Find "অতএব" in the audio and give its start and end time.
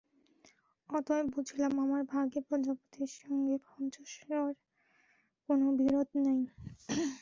0.89-1.25